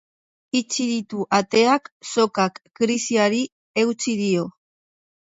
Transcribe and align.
Itxi 0.59 0.85
ditu 0.91 1.19
ateak 1.41 1.93
zokak 2.15 2.59
krisiari 2.83 3.45
eutsi 3.87 4.21
dio. 4.27 4.53